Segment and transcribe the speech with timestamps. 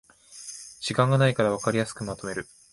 [0.79, 2.47] 時間がないからわかりやすくまとめる